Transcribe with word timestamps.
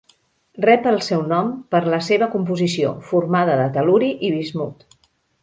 Rep 0.63 0.87
el 0.91 0.95
seu 1.07 1.21
nom 1.31 1.51
per 1.75 1.81
la 1.95 1.99
seva 2.07 2.31
composició, 2.37 2.95
formada 3.11 3.59
de 3.61 3.69
tel·luri 3.77 4.11
i 4.31 4.35
bismut. 4.41 4.85